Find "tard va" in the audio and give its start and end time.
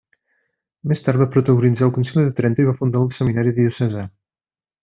1.07-1.27